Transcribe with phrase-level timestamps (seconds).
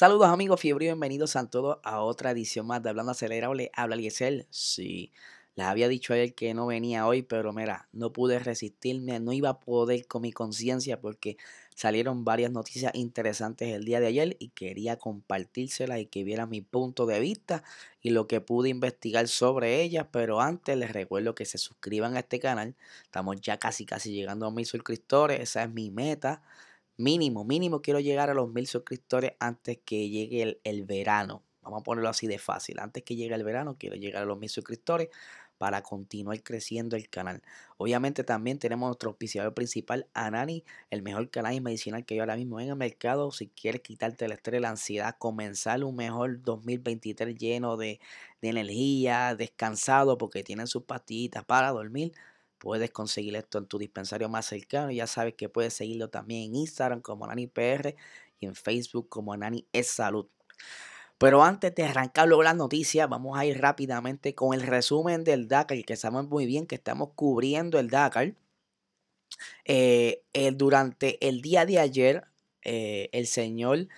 [0.00, 3.70] Saludos amigos fiebre y bienvenidos a todos a otra edición más de Hablando Acelerable.
[3.74, 4.46] Habla Eliezer.
[4.48, 5.12] Sí,
[5.56, 9.34] les había dicho a él que no venía hoy, pero mira, no pude resistirme, no
[9.34, 11.36] iba a poder con mi conciencia porque
[11.74, 16.62] salieron varias noticias interesantes el día de ayer y quería compartírselas y que vieran mi
[16.62, 17.62] punto de vista
[18.00, 20.06] y lo que pude investigar sobre ellas.
[20.10, 22.74] Pero antes les recuerdo que se suscriban a este canal.
[23.02, 26.42] Estamos ya casi casi llegando a mil suscriptores, esa es mi meta
[27.00, 31.42] mínimo, mínimo quiero llegar a los mil suscriptores antes que llegue el, verano.
[31.62, 32.78] Vamos a ponerlo así de fácil.
[32.78, 35.08] Antes que llegue el verano, quiero llegar a los mil suscriptores
[35.58, 37.42] para continuar creciendo el canal.
[37.76, 42.60] Obviamente también tenemos nuestro auspiciador principal, Anani, el mejor canal medicinal que hay ahora mismo
[42.60, 43.30] en el mercado.
[43.30, 48.00] Si quieres quitarte el estrés, la ansiedad, comenzar un mejor 2023 lleno de,
[48.40, 52.12] de energía, descansado, porque tienen sus pastillitas para dormir
[52.60, 54.90] Puedes conseguir esto en tu dispensario más cercano.
[54.90, 57.96] Ya sabes que puedes seguirlo también en Instagram como NaniPR
[58.38, 60.26] y en Facebook como Nani es Salud.
[61.16, 65.48] Pero antes de arrancar luego las noticias, vamos a ir rápidamente con el resumen del
[65.48, 68.34] Dakar, que sabemos muy bien que estamos cubriendo el Dakar.
[69.64, 70.22] Eh,
[70.54, 72.24] durante el día de ayer,
[72.62, 73.88] eh, el señor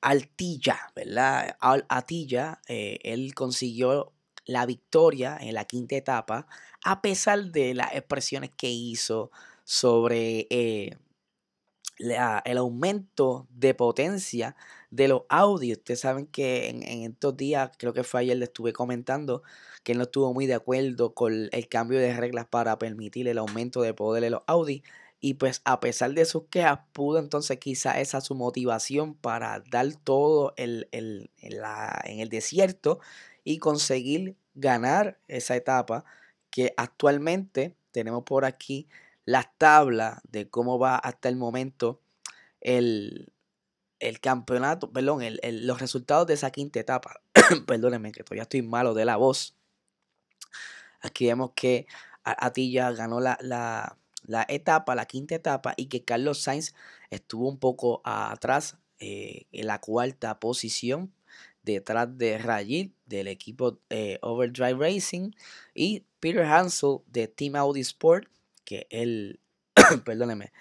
[0.00, 1.56] Altilla, ¿verdad?
[1.60, 4.13] Altilla, eh, él consiguió
[4.46, 6.46] la victoria en la quinta etapa,
[6.84, 9.30] a pesar de las expresiones que hizo
[9.64, 10.96] sobre eh,
[11.98, 14.56] el aumento de potencia
[14.90, 15.78] de los audios.
[15.78, 19.42] Ustedes saben que en, estos días, creo que fue ayer, le estuve comentando
[19.82, 23.38] que él no estuvo muy de acuerdo con el cambio de reglas para permitir el
[23.38, 24.82] aumento de poder de los audios.
[25.20, 29.94] Y pues a pesar de sus quejas, pudo entonces quizá esa su motivación para dar
[29.94, 33.00] todo el, en el desierto
[33.44, 36.04] y conseguir ganar esa etapa
[36.50, 38.88] que actualmente tenemos por aquí
[39.24, 42.00] las tablas de cómo va hasta el momento
[42.60, 43.30] el,
[44.20, 47.20] campeonato, perdón, los resultados de esa quinta etapa.
[47.66, 49.54] Perdónenme que todavía estoy malo de la voz.
[51.00, 51.86] Aquí vemos que
[52.22, 56.74] Atilla ganó la, la, etapa, la quinta etapa, y que Carlos Sainz
[57.10, 61.12] estuvo un poco atrás eh, en la cuarta posición
[61.64, 65.32] detrás de Rajit del equipo eh, Overdrive Racing
[65.74, 68.28] y Peter Hansel de Team Audi Sport,
[68.64, 69.40] que el,
[70.04, 70.52] perdóneme,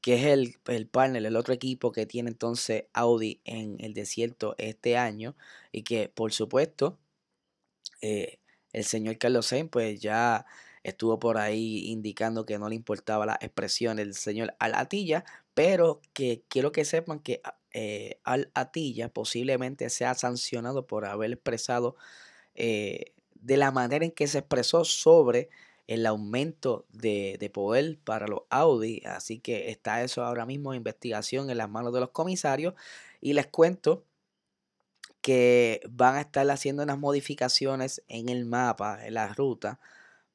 [0.00, 4.54] que es el, el partner, el otro equipo que tiene entonces Audi en el desierto
[4.58, 5.36] este año
[5.72, 6.98] y que por supuesto
[8.00, 8.38] eh,
[8.72, 10.46] el señor Carlos Sainz pues ya
[10.82, 16.44] estuvo por ahí indicando que no le importaba la expresión del señor Alatilla, pero que
[16.48, 17.42] quiero que sepan que
[17.72, 21.96] eh, Al Atilla posiblemente sea sancionado por haber expresado
[22.54, 25.48] eh, de la manera en que se expresó sobre
[25.86, 29.02] el aumento de, poder para los Audi.
[29.06, 32.74] Así que está eso ahora mismo en investigación en las manos de los comisarios.
[33.20, 34.04] Y les cuento
[35.22, 39.80] que van a estar haciendo unas modificaciones en el mapa, en la ruta,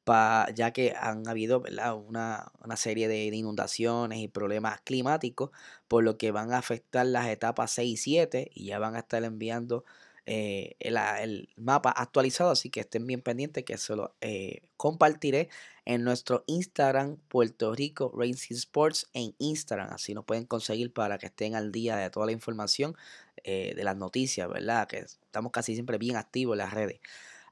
[0.05, 1.63] ya que han habido
[2.07, 5.51] Una, serie de, inundaciones y problemas climáticos,
[5.87, 8.99] por lo que van a afectar las etapas 6 y 7 y ya van a
[8.99, 9.85] estar enviando
[10.25, 15.49] eh, el, mapa actualizado, así que estén bien pendientes que se lo eh, compartiré
[15.85, 21.25] en nuestro Instagram Puerto Rico Racing Sports en Instagram, así nos pueden conseguir para que
[21.25, 22.95] estén al día de toda la información
[23.43, 24.87] eh, de las noticias, ¿verdad?
[24.87, 26.99] Que estamos casi siempre bien activos en las redes.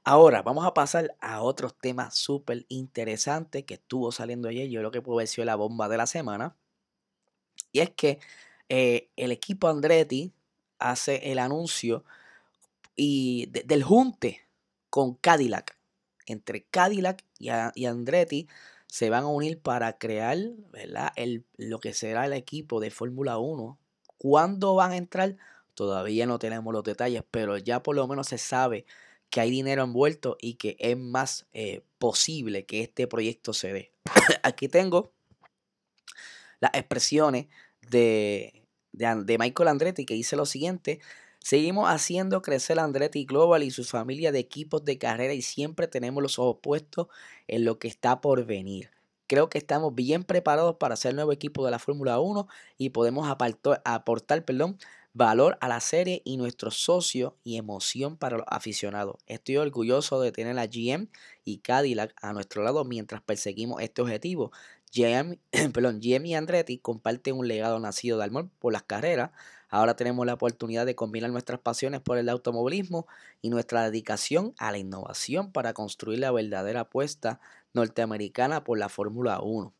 [0.04, 4.68] Ahora, vamos a pasar a otros temas súper interesantes que estuvo saliendo ayer.
[4.68, 6.56] Yo lo que puedo decir la bomba de la semana.
[7.70, 8.18] Y es que
[8.68, 10.32] eh, el equipo Andretti
[10.80, 12.04] hace el anuncio
[12.96, 14.48] y del junte
[14.90, 15.78] con Cadillac.
[16.26, 18.48] Entre Cadillac y, Andretti
[18.88, 20.36] se van a unir para crear
[20.72, 21.12] ¿verdad?
[21.14, 23.78] El, lo que será el equipo de Fórmula 1.
[24.18, 25.36] ¿Cuándo van a entrar?
[25.74, 28.84] Todavía no tenemos los detalles, pero ya por lo menos se sabe
[29.32, 33.92] que hay dinero envuelto y que es más eh, posible que este proyecto se dé.
[34.42, 35.10] Aquí tengo
[36.60, 37.46] las expresiones
[37.90, 41.00] de, de, Michael Andretti que dice lo siguiente.
[41.38, 46.22] Seguimos haciendo crecer Andretti Global y su familia de equipos de carrera y siempre tenemos
[46.22, 47.06] los ojos puestos
[47.48, 48.90] en lo que está por venir.
[49.28, 53.30] Creo que estamos bien preparados para ser nuevo equipo de la Fórmula 1 y podemos
[53.30, 54.76] aportar, aportar perdón,
[55.14, 59.16] valor a la serie y nuestro socio y emoción para los aficionados.
[59.26, 61.08] Estoy orgulloso de tener a GM
[61.44, 64.52] y Cadillac a nuestro lado mientras perseguimos este objetivo.
[64.94, 65.38] GM,
[65.72, 69.30] perdón, GM y Andretti comparten un legado nacido de amor por las carreras.
[69.68, 73.06] Ahora tenemos la oportunidad de combinar nuestras pasiones por el automovilismo
[73.40, 77.40] y nuestra dedicación a la innovación para construir la verdadera apuesta
[77.72, 79.72] norteamericana por la Fórmula 1.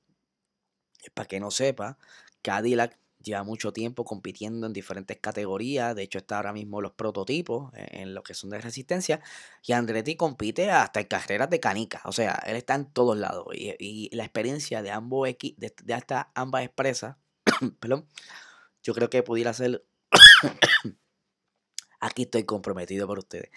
[1.14, 1.99] Para que no sepa,
[2.40, 5.94] Cadillac lleva mucho tiempo compitiendo en diferentes categorías.
[5.94, 9.20] De hecho, está ahora mismo los prototipos en lo que son de resistencia.
[9.64, 12.02] Y Andretti compite hasta en carreras de canica.
[12.04, 13.46] O sea, él está en todos lados.
[13.54, 17.16] Y, la experiencia de ambos de, de hasta ambas empresas,
[17.80, 18.06] perdón,
[18.82, 19.84] yo creo que pudiera ser.
[22.00, 23.50] Aquí estoy comprometido por ustedes.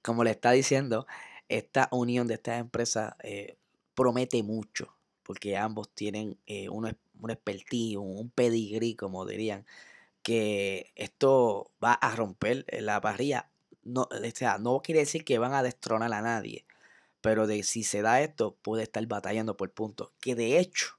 [0.00, 1.06] Como le está diciendo,
[1.48, 3.58] esta unión de estas empresas eh,
[3.94, 4.96] promete mucho.
[5.22, 9.66] Porque ambos tienen eh, una un expertise, un pedigrí, como dirían,
[10.22, 13.48] que esto va a romper la parrilla.
[13.84, 16.64] No, o sea, no quiere decir que van a destronar a nadie,
[17.20, 20.12] pero de si se da esto, puede estar batallando por puntos.
[20.20, 20.98] Que de hecho,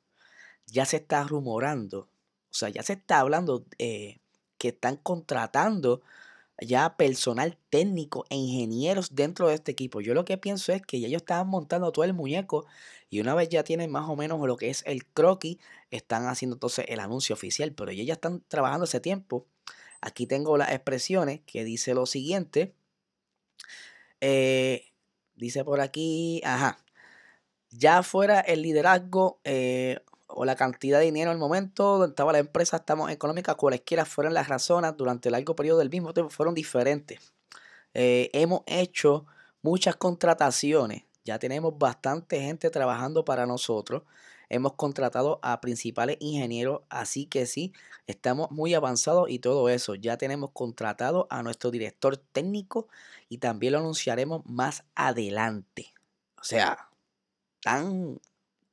[0.67, 2.09] ya se está rumorando,
[2.51, 4.19] o sea, ya se está hablando eh,
[4.57, 6.01] que están contratando
[6.61, 10.01] ya personal técnico e ingenieros dentro de este equipo.
[10.01, 12.65] Yo lo que pienso es que ya ellos estaban montando todo el muñeco
[13.09, 15.57] y una vez ya tienen más o menos lo que es el croquis,
[15.91, 19.45] están haciendo entonces el anuncio oficial, pero ellos ya están trabajando ese tiempo.
[20.01, 22.73] Aquí tengo las expresiones que dice lo siguiente.
[24.21, 24.91] Eh,
[25.35, 26.77] dice por aquí, ajá,
[27.69, 29.99] ya fuera el liderazgo eh,
[30.35, 34.05] o la cantidad de dinero en el momento donde estaba la empresa, estamos económica, cualesquiera
[34.05, 37.33] fueran las razones, durante el largo periodo del mismo tiempo fueron diferentes.
[37.93, 39.25] Eh, hemos hecho
[39.61, 44.03] muchas contrataciones, ya tenemos bastante gente trabajando para nosotros.
[44.49, 47.73] Hemos contratado a principales ingenieros, así que sí,
[48.07, 49.95] estamos muy avanzados y todo eso.
[49.95, 52.87] Ya tenemos contratado a nuestro director técnico
[53.29, 55.93] y también lo anunciaremos más adelante.
[56.39, 56.89] O sea,
[57.55, 58.19] están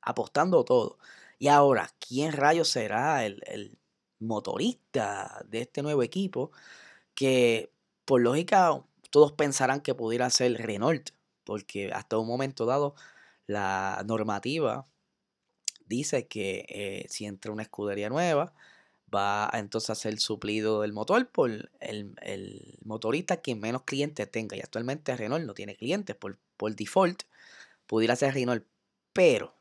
[0.01, 0.97] apostando todo.
[1.41, 3.75] Y ahora, ¿quién rayos será el,
[4.19, 6.51] motorista de este nuevo equipo?
[7.15, 7.71] Que
[8.05, 11.09] por lógica todos pensarán que pudiera ser Renault,
[11.43, 12.93] porque hasta un momento dado
[13.47, 14.87] la normativa
[15.87, 18.53] dice que eh, si entra una escudería nueva,
[19.13, 21.49] va entonces a ser suplido del motor por
[21.79, 24.57] el, el, motorista que menos clientes tenga.
[24.57, 27.23] Y actualmente Renault no tiene clientes por, por default.
[27.87, 28.63] Pudiera ser Renault,
[29.11, 29.60] pero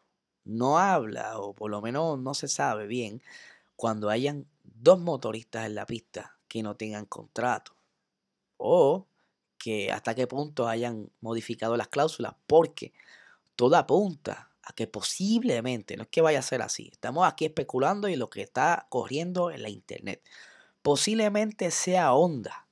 [0.51, 3.23] no habla, o por lo menos no se sabe bien,
[3.77, 7.73] cuando hayan dos motoristas en la pista que no tengan contrato.
[8.57, 9.07] O
[9.59, 12.93] que hasta qué punto hayan modificado las cláusulas, porque
[13.57, 18.09] todo apunta a que posiblemente, no es que vaya a ser así, estamos aquí especulando
[18.09, 20.23] y lo que está corriendo en la internet,
[20.83, 22.67] posiblemente sea Honda.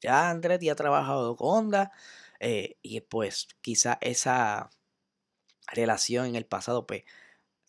[0.00, 1.92] Ya Andretti ha trabajado con Honda
[2.40, 4.70] eh, y pues quizá esa
[5.68, 7.04] relación en el pasado, pues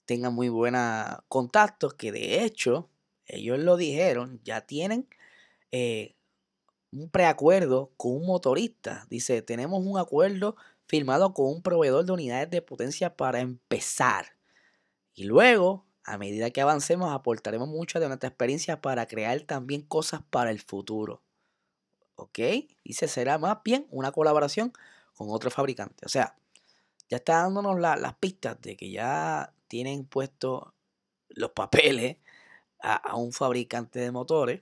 [0.05, 2.89] tengan muy buenos contactos, que de hecho,
[3.25, 5.07] ellos lo dijeron, ya tienen
[5.71, 6.15] eh,
[6.91, 9.05] un preacuerdo con un motorista.
[9.09, 10.55] Dice, tenemos un acuerdo
[10.87, 14.37] firmado con un proveedor de unidades de potencia para empezar.
[15.13, 20.21] Y luego, a medida que avancemos, aportaremos mucha de nuestra experiencia para crear también cosas
[20.29, 21.21] para el futuro.
[22.15, 22.39] ¿Ok?
[22.83, 24.71] Dice, será más bien una colaboración
[25.13, 26.05] con otro fabricante.
[26.05, 26.37] O sea,
[27.09, 30.73] ya está dándonos las pistas de que ya tienen puesto
[31.29, 32.17] los papeles
[32.81, 34.61] a, un fabricante de motores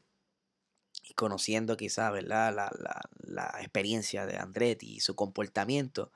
[1.04, 2.54] y conociendo quizás ¿verdad?
[2.54, 6.12] La, experiencia de Andretti y su comportamiento,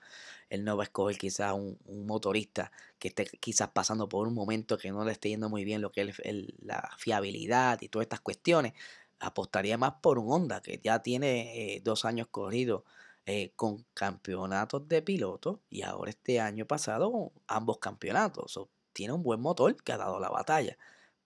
[0.50, 4.78] él no va a escoger quizás un, motorista que esté quizás pasando por un momento
[4.78, 6.18] que no le esté yendo muy bien lo que es
[6.62, 8.74] la fiabilidad y todas estas cuestiones.
[9.20, 12.84] Apostaría más por un Honda que ya tiene eh, dos años corridos
[13.30, 18.60] eh, con campeonatos de piloto y ahora este año pasado ambos campeonatos.
[18.92, 20.78] tiene un buen motor que ha dado la batalla,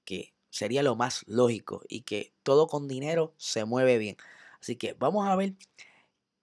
[0.03, 4.17] que sería lo más lógico y que todo con dinero se mueve bien.
[4.59, 5.53] Así que vamos a ver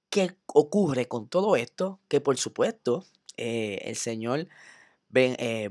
[0.09, 3.05] qué ocurre con todo esto, que por supuesto
[3.37, 4.49] eh, el señor
[5.11, 5.71] Ben, eh,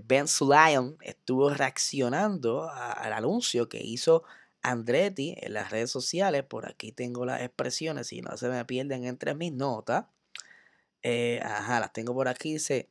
[1.01, 4.23] estuvo reaccionando al anuncio que hizo
[4.61, 6.43] Andretti en las redes sociales.
[6.43, 10.05] Por aquí tengo las expresiones, si no se me pierden entre mis notas.
[11.03, 12.53] Eh, ajá, las tengo por aquí.
[12.53, 12.89] Dice,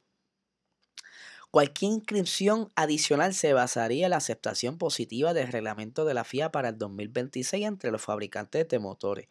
[1.50, 6.70] cualquier inscripción adicional se basaría en la aceptación positiva del reglamento de la FIA para
[6.70, 9.28] el 2026 entre los fabricantes de motores,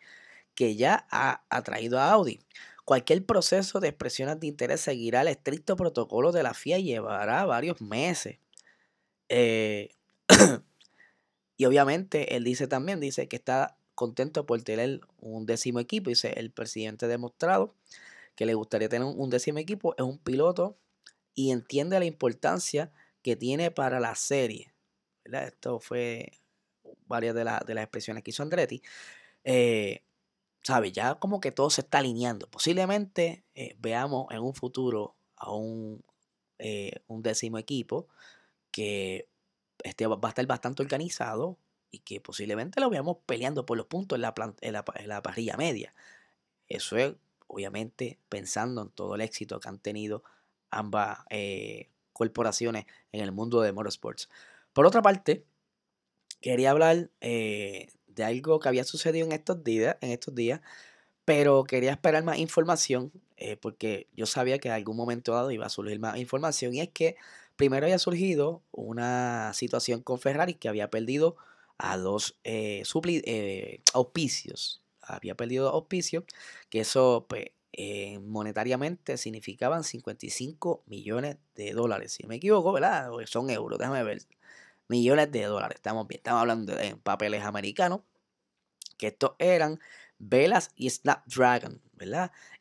[0.55, 2.39] que ya ha atraído a Audi.
[2.85, 7.45] Cualquier proceso de expresiones de interés seguirá el estricto protocolo de la FIA y llevará
[7.45, 8.39] varios meses.
[9.29, 9.89] Eh,
[11.57, 16.09] Y obviamente él dice también, dice que está contentos por tener un décimo equipo.
[16.09, 17.73] Dice, el presidente ha demostrado
[18.35, 19.95] que le gustaría tener un décimo equipo.
[19.97, 20.77] Es un piloto
[21.33, 22.91] y entiende la importancia
[23.23, 24.73] que tiene para la serie.
[25.25, 26.31] Esto fue
[27.07, 28.81] varias de, de, las expresiones que hizo Andretti.
[29.43, 30.03] Eh,
[30.61, 30.91] ¿Sabe?
[30.91, 32.47] Ya como que todo se está alineando.
[32.49, 36.03] Posiblemente eh, veamos en un futuro a un,
[36.59, 38.07] eh, un décimo equipo
[38.71, 39.27] que
[39.83, 41.57] este va a estar bastante organizado
[41.91, 45.93] y que posiblemente lo veamos peleando por los puntos en la, en la, parrilla media.
[46.67, 47.13] Eso es,
[47.47, 50.23] obviamente, pensando en todo el éxito que han tenido
[50.69, 54.29] ambas eh, corporaciones en el mundo de motorsports.
[54.73, 55.45] Por otra parte,
[56.41, 60.61] quería hablar eh, de algo que había sucedido en estos días, en estos días
[61.27, 65.65] pero quería esperar más información eh, porque yo sabía que en algún momento dado iba
[65.65, 67.17] a surgir más información y es que
[67.57, 71.35] primero había surgido una situación con Ferrari que había perdido
[71.77, 74.81] a dos eh, eh, auspicios.
[75.01, 76.23] Había perdido auspicios,
[76.69, 77.47] que eso pues,
[78.21, 82.13] monetariamente significaban 55 millones de dólares.
[82.13, 83.09] Si me equivoco, ¿verdad?
[83.25, 84.21] Son euros, déjame ver.
[84.89, 85.75] Millones de dólares.
[85.75, 88.01] Estamos bien, estamos hablando de papeles americanos.
[88.97, 89.79] Que estos eran
[90.19, 91.81] Velas y Snapdragon,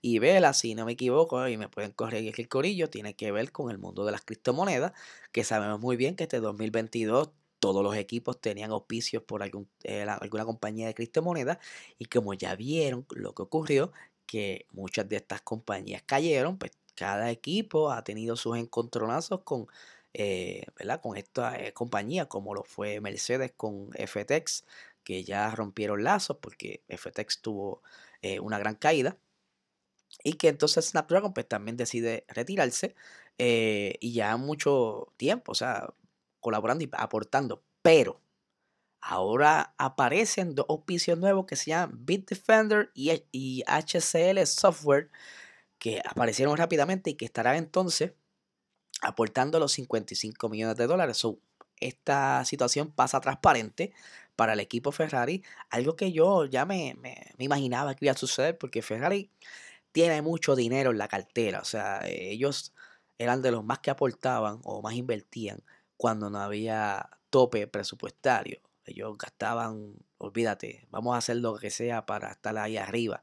[0.00, 3.32] Y Velas, si no me equivoco, y me pueden corregir que el corillo, tiene que
[3.32, 4.92] ver con el mundo de las criptomonedas,
[5.32, 10.02] que sabemos muy bien que este 2022 todos los equipos tenían auspicios por algún, eh,
[10.02, 11.58] alguna compañía de criptomonedas
[11.98, 13.92] y como ya vieron lo que ocurrió,
[14.26, 19.66] que muchas de estas compañías cayeron, pues cada equipo ha tenido sus encontronazos con,
[20.14, 21.00] eh, ¿verdad?
[21.00, 24.64] con esta eh, compañía, como lo fue Mercedes con FTX,
[25.04, 27.82] que ya rompieron lazos porque FTX tuvo
[28.22, 29.16] eh, una gran caída.
[30.24, 32.94] Y que entonces Snapdragon pues también decide retirarse
[33.38, 35.88] eh, y ya mucho tiempo, o sea,
[36.40, 37.62] colaborando y aportando.
[37.82, 38.20] Pero
[39.00, 45.10] ahora aparecen dos auspicios nuevos que se llaman Bitdefender y, y HCL Software
[45.78, 48.12] que aparecieron rápidamente y que estarán entonces
[49.02, 51.22] aportando los 55 millones de dólares.
[51.80, 53.92] esta situación pasa transparente
[54.36, 56.96] para el equipo Ferrari, algo que yo ya me,
[57.38, 59.30] imaginaba que iba a suceder, porque Ferrari
[59.96, 62.74] tiene mucho dinero en la cartera, o sea, ellos
[63.16, 65.64] eran de los más que aportaban o más invertían
[65.96, 68.60] cuando no había tope presupuestario.
[68.84, 73.22] Ellos gastaban, olvídate, vamos a hacer lo que sea para estar ahí arriba.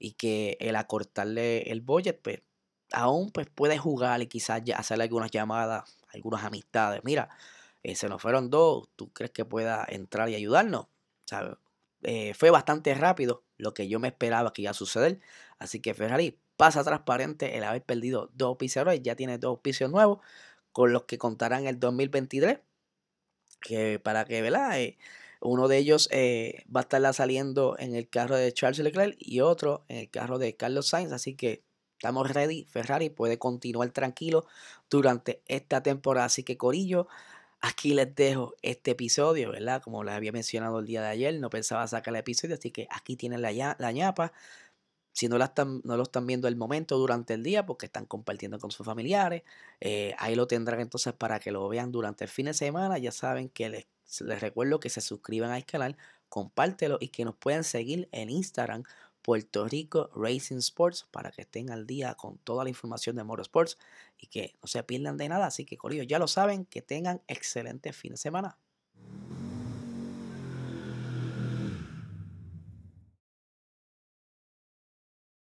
[0.00, 2.42] Y que el acortarle el budget, pues
[2.90, 7.02] aún pues puede jugar y quizás hacerle algunas llamadas, algunas amistades.
[7.04, 7.28] Mira,
[7.84, 10.88] eh, se nos fueron dos, ¿tú crees que pueda entrar y ayudarnos?
[12.02, 15.20] Eh, fue bastante rápido lo que yo me esperaba que iba a suceder.
[15.58, 20.18] Así que Ferrari pasa transparente el haber perdido dos auspiciadores, ya tiene dos auspicios nuevos
[20.72, 22.60] con los que contarán el 2023.
[23.60, 24.80] Que para que, ¿verdad?
[24.80, 24.98] Eh,
[25.40, 29.84] uno de ellos va a estar saliendo en el carro de Charles Leclerc y otro
[29.88, 31.12] en el carro de Carlos Sainz.
[31.12, 31.64] Así que
[31.94, 32.64] estamos ready.
[32.64, 34.46] Ferrari puede continuar tranquilo
[34.88, 36.26] durante esta temporada.
[36.26, 37.08] Así que Corillo,
[37.60, 39.82] Aquí les dejo este episodio, ¿verdad?
[39.82, 42.88] Como les había mencionado el día de ayer, no pensaba sacar el episodio, así que
[42.90, 44.32] aquí tienen la, la ñapa.
[45.12, 48.70] Si no, no lo están viendo el momento durante el día porque están compartiendo con
[48.70, 49.42] sus familiares,
[49.80, 52.96] eh, ahí lo tendrán entonces para que lo vean durante el fin de semana.
[52.98, 53.86] Ya saben que les,
[54.20, 55.96] les recuerdo que se suscriban al canal,
[56.28, 58.84] compártelo y que nos puedan seguir en Instagram
[59.22, 63.76] Puerto Rico Racing Sports para que estén al día con toda la información de Motorsports
[64.20, 65.46] y que no se pierdan de nada.
[65.46, 68.58] Así que, Corillo, ya lo saben, que tengan excelente fin de semana.